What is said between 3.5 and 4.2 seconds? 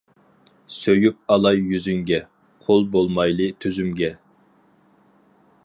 تۈزۈمگە.